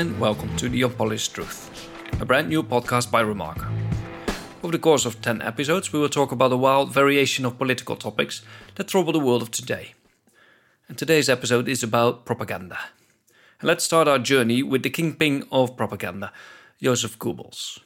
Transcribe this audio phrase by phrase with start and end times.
[0.00, 1.90] and welcome to The Unpolished Truth,
[2.22, 3.58] a brand new podcast by Remark.
[4.62, 7.96] Over the course of 10 episodes, we will talk about a wild variation of political
[7.96, 8.40] topics
[8.76, 9.92] that trouble the world of today.
[10.88, 12.78] And today's episode is about propaganda.
[13.60, 16.32] And let's start our journey with the kingpin of propaganda,
[16.80, 17.78] Joseph Goebbels.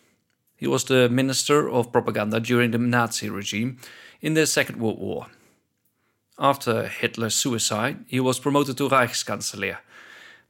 [0.54, 3.78] He was the minister of propaganda during the Nazi regime
[4.20, 5.26] in the Second World War.
[6.38, 9.78] After Hitler's suicide, he was promoted to Reichskanzler,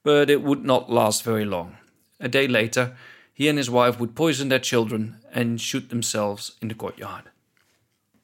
[0.04, 1.76] but it would not last very long.
[2.20, 2.96] A day later,
[3.32, 7.24] he and his wife would poison their children and shoot themselves in the courtyard.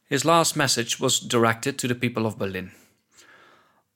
[0.09, 2.71] His last message was directed to the people of Berlin.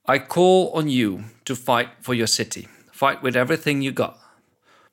[0.05, 2.67] I call on you to fight for your city.
[2.91, 4.19] Fight with everything you got.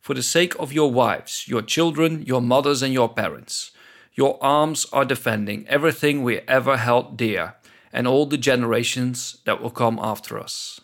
[0.01, 3.73] For the sake of your wives, your children, your mothers, and your parents.
[4.15, 7.55] Your arms are defending everything we ever held dear
[7.93, 10.81] and all the generations that will come after us.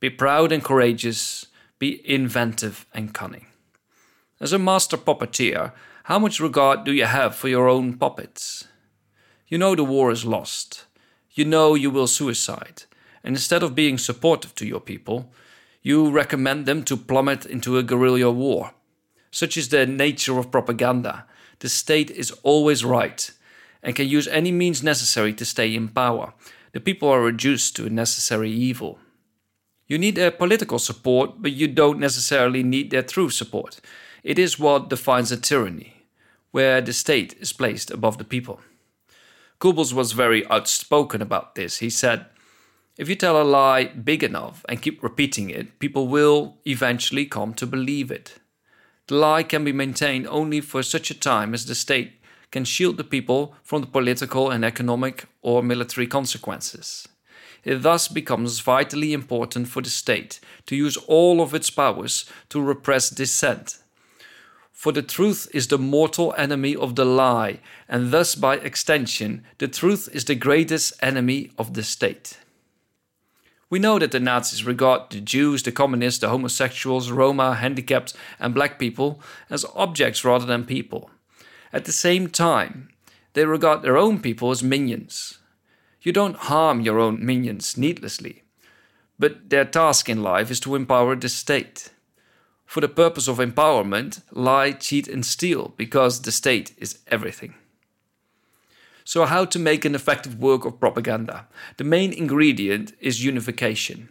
[0.00, 1.46] Be proud and courageous,
[1.78, 3.46] be inventive and cunning.
[4.40, 5.72] As a master puppeteer,
[6.04, 8.68] how much regard do you have for your own puppets?
[9.48, 10.84] You know the war is lost.
[11.32, 12.84] You know you will suicide.
[13.24, 15.32] And instead of being supportive to your people,
[15.82, 18.72] you recommend them to plummet into a guerrilla war.
[19.30, 21.26] Such is the nature of propaganda.
[21.58, 23.30] The state is always right
[23.82, 26.34] and can use any means necessary to stay in power.
[26.72, 28.98] The people are reduced to a necessary evil.
[29.88, 33.80] You need their political support, but you don't necessarily need their true support.
[34.22, 36.04] It is what defines a tyranny,
[36.50, 38.60] where the state is placed above the people.
[39.60, 41.78] Goebbels was very outspoken about this.
[41.78, 42.26] He said,
[42.98, 47.54] If you tell a lie big enough and keep repeating it, people will eventually come
[47.54, 48.36] to believe it.
[49.06, 52.12] The lie can be maintained only for such a time as the state
[52.50, 57.08] can shield the people from the political and economic or military consequences.
[57.64, 62.60] It thus becomes vitally important for the state to use all of its powers to
[62.60, 63.78] repress dissent.
[64.72, 67.58] For the truth is the mortal enemy of the lie,
[67.88, 72.38] and thus, by extension, the truth is the greatest enemy of the state.
[73.70, 78.54] We know that the Nazis regard the Jews, the communists, the homosexuals, Roma, handicapped, and
[78.54, 79.20] black people
[79.50, 81.10] as objects rather than people.
[81.72, 82.88] At the same time,
[83.34, 85.38] they regard their own people as minions.
[86.00, 88.44] You don't harm your own minions needlessly,
[89.18, 91.90] but their task in life is to empower the state.
[92.66, 97.54] For the purpose of empowerment, lie, cheat, and steal, because the state is everything.
[99.04, 101.48] So, how to make an effective work of propaganda?
[101.78, 104.10] The main ingredient is unification.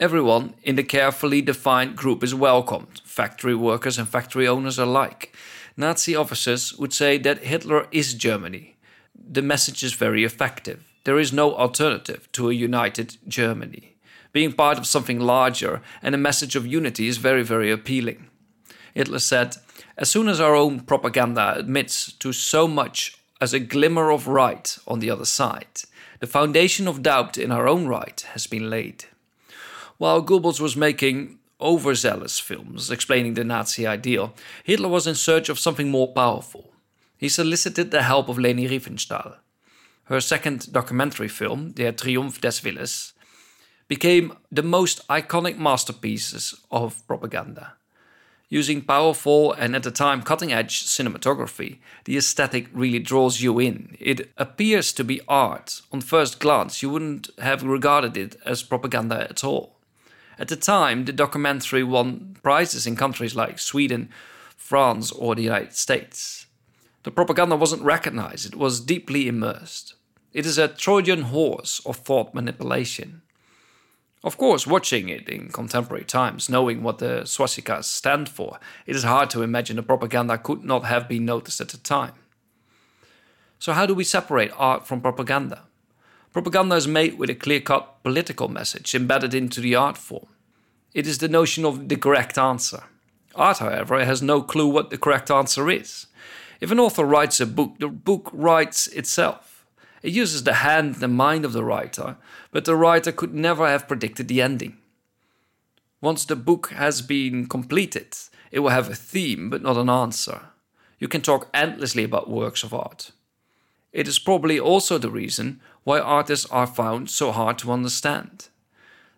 [0.00, 5.36] Everyone in the carefully defined group is welcomed, factory workers and factory owners alike.
[5.76, 8.76] Nazi officers would say that Hitler is Germany.
[9.14, 10.91] The message is very effective.
[11.04, 13.96] There is no alternative to a united Germany.
[14.32, 18.28] Being part of something larger and a message of unity is very, very appealing.
[18.94, 19.56] Hitler said,
[19.96, 24.78] As soon as our own propaganda admits to so much as a glimmer of right
[24.86, 25.82] on the other side,
[26.20, 29.06] the foundation of doubt in our own right has been laid.
[29.98, 35.58] While Goebbels was making overzealous films explaining the Nazi ideal, Hitler was in search of
[35.58, 36.72] something more powerful.
[37.16, 39.36] He solicited the help of Leni Riefenstahl.
[40.04, 43.12] Her second documentary film, Der Triumph des Willens,
[43.88, 47.74] became the most iconic masterpieces of propaganda.
[48.48, 53.96] Using powerful and at the time cutting edge cinematography, the aesthetic really draws you in.
[53.98, 55.80] It appears to be art.
[55.90, 59.78] On first glance, you wouldn't have regarded it as propaganda at all.
[60.38, 64.10] At the time, the documentary won prizes in countries like Sweden,
[64.56, 66.41] France, or the United States.
[67.04, 69.94] The propaganda wasn't recognized, it was deeply immersed.
[70.32, 73.22] It is a Trojan horse of thought manipulation.
[74.24, 79.02] Of course, watching it in contemporary times, knowing what the swastikas stand for, it is
[79.02, 82.14] hard to imagine the propaganda could not have been noticed at the time.
[83.58, 85.62] So, how do we separate art from propaganda?
[86.32, 90.28] Propaganda is made with a clear cut political message embedded into the art form.
[90.94, 92.84] It is the notion of the correct answer.
[93.34, 96.06] Art, however, has no clue what the correct answer is.
[96.62, 99.66] If an author writes a book, the book writes itself.
[100.00, 102.16] It uses the hand and the mind of the writer,
[102.52, 104.76] but the writer could never have predicted the ending.
[106.00, 108.16] Once the book has been completed,
[108.52, 110.42] it will have a theme but not an answer.
[111.00, 113.10] You can talk endlessly about works of art.
[113.92, 118.50] It is probably also the reason why artists are found so hard to understand.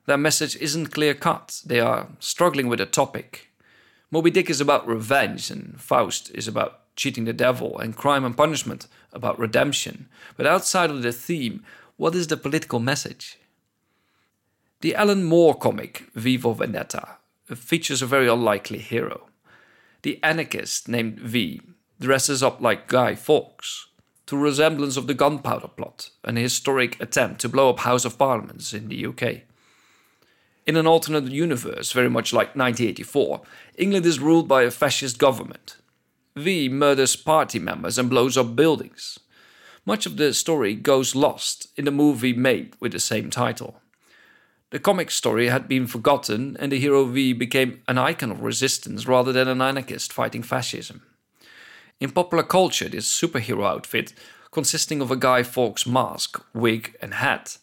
[0.07, 3.51] Their message isn't clear cut, they are struggling with a topic.
[4.11, 8.37] Moby Dick is about revenge, and Faust is about cheating the devil, and Crime and
[8.37, 10.09] Punishment about redemption.
[10.37, 11.65] But outside of the theme,
[11.97, 13.39] what is the political message?
[14.81, 17.17] The Alan Moore comic, V for Vendetta,
[17.55, 19.29] features a very unlikely hero.
[20.03, 21.61] The anarchist named V
[22.01, 23.87] dresses up like Guy Fawkes,
[24.27, 28.73] to resemblance of the gunpowder plot, an historic attempt to blow up House of Parliaments
[28.73, 29.43] in the UK.
[30.67, 33.43] In an alternate universe, very much like 1984,
[33.77, 35.77] England is ruled by a fascist government.
[36.37, 39.21] V murders party members and blows up buildings.
[39.87, 43.81] Much of the story goes lost in the movie made with the same title.
[44.71, 49.07] The comic story had been forgotten, and the hero V became an icon of resistance
[49.07, 51.03] rather than an anarchist fighting fascism.
[52.01, 54.13] In popular culture, this superhero outfit,
[54.51, 57.59] consisting of a Guy Fawkes mask, wig, and hat,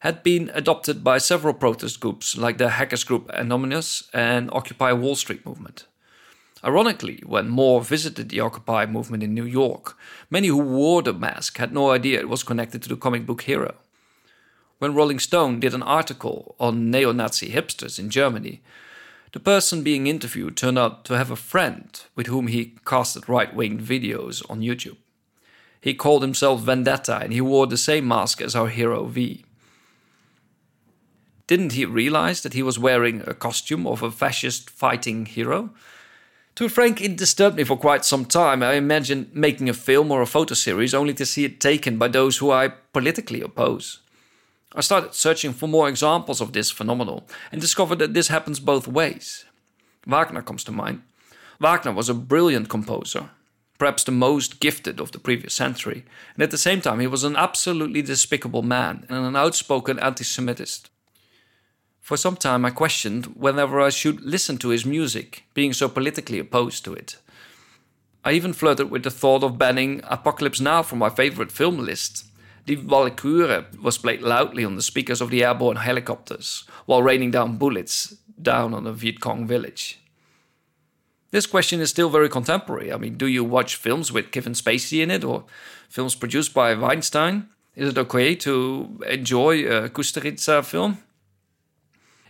[0.00, 5.16] had been adopted by several protest groups like the hackers group Anonymous and Occupy Wall
[5.16, 5.86] Street movement.
[6.64, 9.96] Ironically, when Moore visited the Occupy movement in New York,
[10.30, 13.42] many who wore the mask had no idea it was connected to the comic book
[13.42, 13.74] hero.
[14.78, 18.62] When Rolling Stone did an article on neo Nazi hipsters in Germany,
[19.32, 23.54] the person being interviewed turned out to have a friend with whom he casted right
[23.54, 24.98] wing videos on YouTube.
[25.80, 29.44] He called himself Vendetta and he wore the same mask as our hero V.
[31.48, 35.70] Didn't he realize that he was wearing a costume of a fascist fighting hero?
[36.56, 38.62] To be frank, it disturbed me for quite some time.
[38.62, 42.08] I imagined making a film or a photo series only to see it taken by
[42.08, 44.00] those who I politically oppose.
[44.74, 48.86] I started searching for more examples of this phenomenon and discovered that this happens both
[48.86, 49.46] ways.
[50.06, 51.02] Wagner comes to mind.
[51.58, 53.30] Wagner was a brilliant composer,
[53.78, 56.04] perhaps the most gifted of the previous century,
[56.34, 60.24] and at the same time, he was an absolutely despicable man and an outspoken anti
[60.24, 60.90] Semitist.
[62.02, 66.40] For some time, I questioned whether I should listen to his music, being so politically
[66.40, 67.16] opposed to it.
[68.24, 72.24] I even flirted with the thought of banning Apocalypse Now from my favorite film list.
[72.66, 77.56] Die Walküre was played loudly on the speakers of the airborne helicopters while raining down
[77.56, 80.00] bullets down on a Viet Cong village.
[81.30, 82.92] This question is still very contemporary.
[82.92, 85.44] I mean, do you watch films with Kevin Spacey in it or
[85.88, 87.48] films produced by Weinstein?
[87.76, 90.98] Is it okay to enjoy a Kusturica film?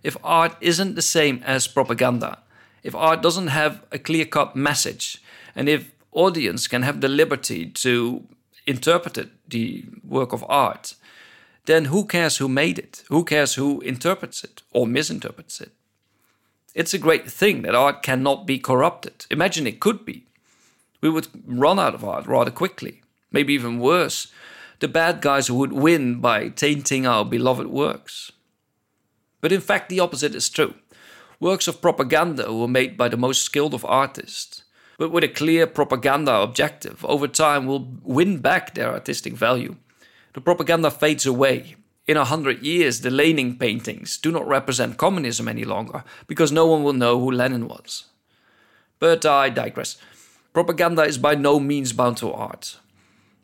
[0.02, 2.38] If art isn't the same as propaganda,
[2.82, 5.22] if art doesn't have a clear cut message,
[5.54, 8.26] and if audience can have the liberty to
[8.66, 10.94] interpret it, the work of art,
[11.66, 13.04] then who cares who made it?
[13.08, 15.72] Who cares who interprets it or misinterprets it?
[16.74, 19.26] It's a great thing that art cannot be corrupted.
[19.30, 20.26] Imagine it could be.
[21.00, 23.02] We would run out of art rather quickly.
[23.30, 24.32] Maybe even worse,
[24.80, 28.32] the bad guys would win by tainting our beloved works.
[29.42, 30.74] But in fact, the opposite is true.
[31.40, 34.62] Works of propaganda were made by the most skilled of artists,
[34.96, 39.74] but with a clear propaganda objective, over time will win back their artistic value.
[40.34, 41.74] The propaganda fades away.
[42.06, 46.66] In a hundred years, the Lenin paintings do not represent communism any longer because no
[46.66, 48.04] one will know who Lenin was.
[49.00, 49.96] But I digress.
[50.52, 52.78] Propaganda is by no means bound to art.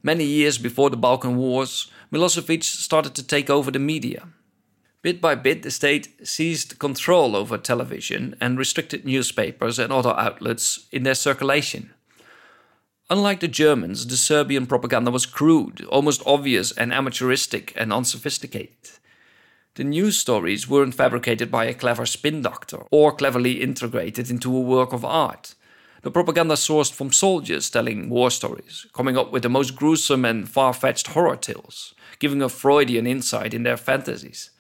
[0.03, 4.29] Many years before the Balkan Wars, Milosevic started to take over the media.
[5.01, 10.89] Bit by bit, the state seized control over television and restricted newspapers and other outlets
[10.91, 11.91] in their circulation.
[13.09, 18.91] Unlike the Germans, the Serbian propaganda was crude, almost obvious, and amateuristic and unsophisticated.
[19.77, 24.61] The news stories weren't fabricated by a clever spin doctor or cleverly integrated into a
[24.61, 25.55] work of art.
[26.03, 30.49] The propaganda sourced from soldiers telling war stories, coming up with the most gruesome and
[30.49, 34.51] far fetched horror tales, giving a Freudian insight in their fantasies.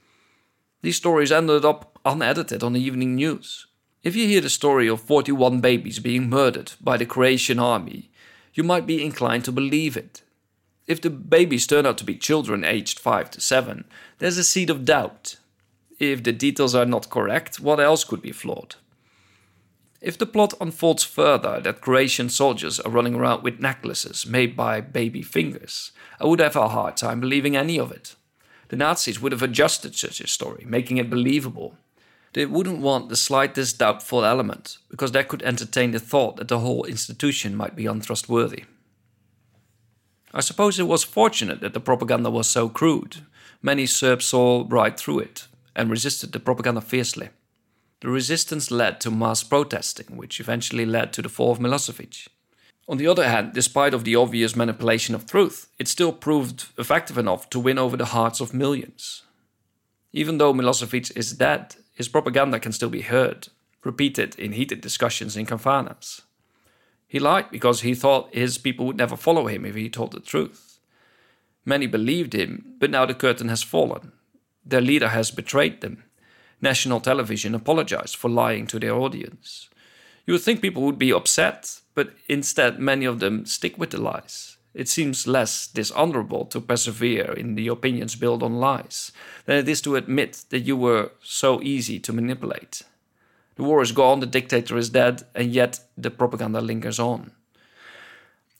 [0.80, 3.66] These stories ended up unedited on the evening news.
[4.04, 8.10] If you hear the story of 41 babies being murdered by the Croatian army,
[8.54, 10.22] you might be inclined to believe it.
[10.86, 13.84] If the babies turn out to be children aged 5 to 7,
[14.18, 15.36] there's a seed of doubt.
[15.98, 18.76] If the details are not correct, what else could be flawed?
[20.00, 24.80] If the plot unfolds further that Croatian soldiers are running around with necklaces made by
[24.80, 28.14] baby fingers, I would have a hard time believing any of it.
[28.68, 31.76] The Nazis would have adjusted such a story, making it believable.
[32.34, 36.58] They wouldn't want the slightest doubtful element, because that could entertain the thought that the
[36.58, 38.64] whole institution might be untrustworthy.
[40.34, 43.24] I suppose it was fortunate that the propaganda was so crude.
[43.62, 47.30] Many Serbs saw right through it and resisted the propaganda fiercely.
[48.00, 52.28] The resistance led to mass protesting, which eventually led to the fall of Milosevic.
[52.88, 57.18] On the other hand, despite of the obvious manipulation of truth, it still proved effective
[57.18, 59.22] enough to win over the hearts of millions.
[60.12, 63.48] Even though Milosevic is dead, his propaganda can still be heard,
[63.84, 66.22] repeated in heated discussions in kafanas.
[67.06, 70.20] He lied because he thought his people would never follow him if he told the
[70.20, 70.78] truth.
[71.66, 74.12] Many believed him, but now the curtain has fallen.
[74.64, 76.04] Their leader has betrayed them.
[76.60, 79.68] national television apologized for lying to their audience.
[80.26, 84.00] You would think people would be upset, but instead many of them stick with the
[84.00, 84.56] lies.
[84.72, 89.10] It seems less dishonorable to persevere in the opinions built on lies
[89.46, 92.82] than it is to admit that you were so easy to manipulate.
[93.56, 97.32] The war is gone, the dictator is dead, and yet the propaganda lingers on.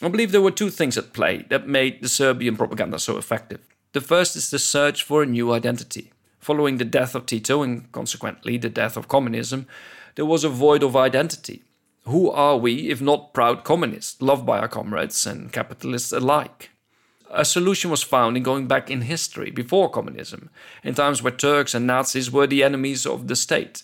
[0.02, 3.60] I believe there were two things at play that made the Serbian propaganda so effective.
[3.92, 6.10] The first is the search for a new identity.
[6.40, 9.68] Following the death of Tito and consequently the death of communism,
[10.16, 11.62] there was a void of identity.
[12.08, 16.70] Who are we if not proud communists, loved by our comrades and capitalists alike?
[17.30, 20.48] A solution was found in going back in history before communism,
[20.82, 23.82] in times where Turks and Nazis were the enemies of the state.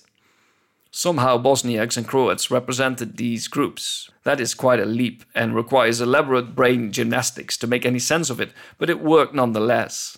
[0.90, 4.11] Somehow Bosniaks and Croats represented these groups.
[4.23, 8.40] That is quite a leap and requires elaborate brain gymnastics to make any sense of
[8.40, 10.16] it, but it worked nonetheless.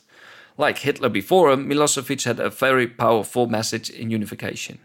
[0.57, 4.79] Like Hitler before him, Milosevic had a very powerful message in unification.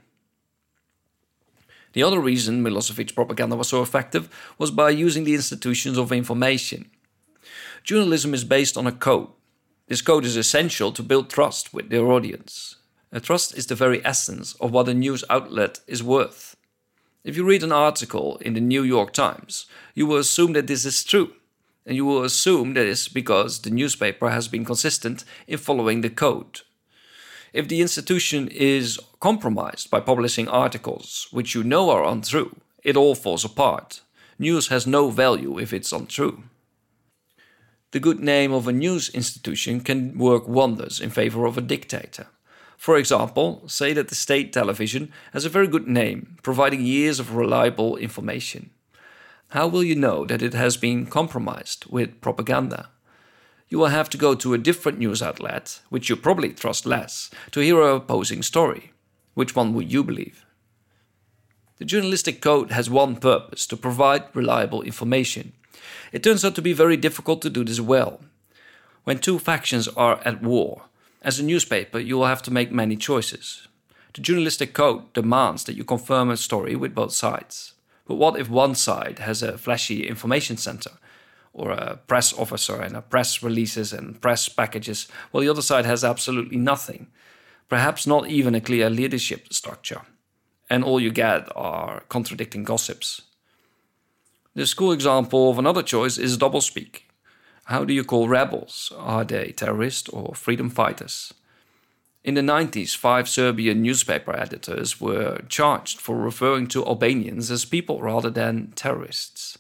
[1.93, 6.89] The other reason Milosevic's propaganda was so effective was by using the institutions of information.
[7.83, 9.29] Journalism is based on a code.
[9.87, 12.77] This code is essential to build trust with their audience.
[13.11, 16.55] A trust is the very essence of what a news outlet is worth.
[17.25, 20.85] If you read an article in the New York Times, you will assume that this
[20.85, 21.33] is true,
[21.85, 26.09] and you will assume that it's because the newspaper has been consistent in following the
[26.09, 26.61] code.
[27.53, 33.15] If the institution is compromised by publishing articles which you know are untrue, it all
[33.15, 34.01] falls apart.
[34.39, 36.43] News has no value if it's untrue.
[37.91, 42.27] The good name of a news institution can work wonders in favor of a dictator.
[42.77, 47.35] For example, say that the state television has a very good name, providing years of
[47.35, 48.69] reliable information.
[49.49, 52.89] How will you know that it has been compromised with propaganda?
[53.71, 57.31] You will have to go to a different news outlet, which you probably trust less,
[57.51, 58.91] to hear a opposing story.
[59.33, 60.45] Which one would you believe?
[61.77, 65.53] The journalistic code has one purpose to provide reliable information.
[66.11, 68.19] It turns out to be very difficult to do this well.
[69.05, 70.83] When two factions are at war,
[71.21, 73.69] as a newspaper, you will have to make many choices.
[74.13, 77.73] The journalistic code demands that you confirm a story with both sides.
[78.05, 80.91] But what if one side has a flashy information center
[81.53, 85.85] or a press officer and a press releases and press packages, while the other side
[85.85, 87.07] has absolutely nothing,
[87.69, 90.01] perhaps not even a clear leadership structure.
[90.69, 93.23] And all you get are contradicting gossips.
[94.53, 97.03] The school example of another choice is doublespeak.
[97.65, 98.91] How do you call rebels?
[98.97, 101.33] Are they terrorists or freedom fighters?
[102.23, 108.01] In the 90s, five Serbian newspaper editors were charged for referring to Albanians as people
[108.01, 109.57] rather than terrorists.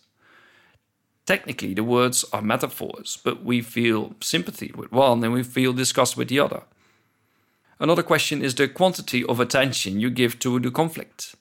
[1.25, 6.17] Technically, the words are metaphors, but we feel sympathy with one and we feel disgust
[6.17, 6.63] with the other.
[7.79, 11.35] Another question is the quantity of attention you give to the conflict.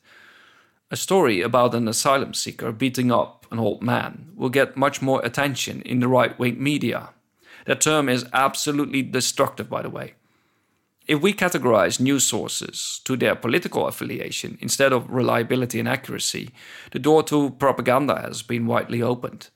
[0.91, 5.25] A story about an asylum seeker beating up an old man will get much more
[5.25, 7.11] attention in the right wing media.
[7.67, 10.15] That term is absolutely destructive, by the way.
[11.07, 16.51] If we categorize news sources to their political affiliation instead of reliability and accuracy,
[16.93, 19.49] the door to propaganda has been widely opened.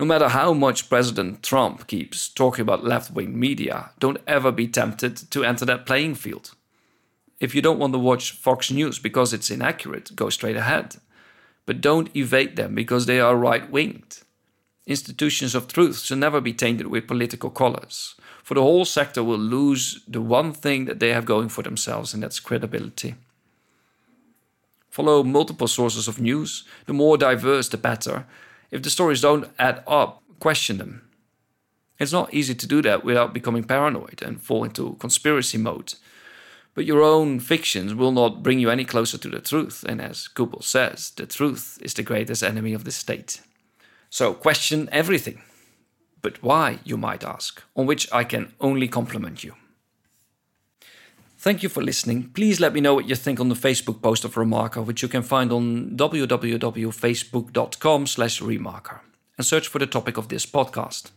[0.00, 4.66] No matter how much President Trump keeps talking about left wing media, don't ever be
[4.66, 6.54] tempted to enter that playing field.
[7.38, 10.96] If you don't want to watch Fox News because it's inaccurate, go straight ahead.
[11.66, 14.22] But don't evade them because they are right winged.
[14.86, 19.36] Institutions of truth should never be tainted with political colors, for the whole sector will
[19.36, 23.16] lose the one thing that they have going for themselves, and that's credibility.
[24.88, 28.24] Follow multiple sources of news, the more diverse the better,
[28.70, 31.08] if the stories don't add up, question them.
[31.98, 35.94] It's not easy to do that without becoming paranoid and fall into conspiracy mode.
[36.74, 40.28] But your own fictions will not bring you any closer to the truth, and as
[40.34, 43.42] Goebbels says, the truth is the greatest enemy of the state.
[44.08, 45.42] So question everything.
[46.22, 49.54] But why, you might ask, on which I can only compliment you.
[51.40, 52.28] Thank you for listening.
[52.34, 55.08] Please let me know what you think on the Facebook post of Remarker, which you
[55.08, 58.98] can find on www.facebook.com slash remarker,
[59.38, 61.12] and search for the topic of this podcast.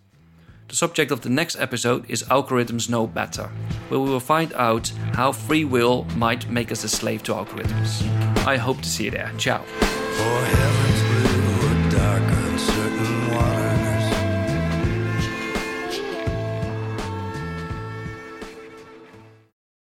[0.70, 3.50] The subject of the next episode is Algorithms Know Better,
[3.90, 8.02] where we will find out how free will might make us a slave to algorithms.
[8.48, 9.30] I hope to see you there.
[9.38, 9.62] Ciao.